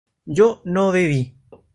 yo 0.25 0.61
no 0.65 0.91
bebí 0.91 1.35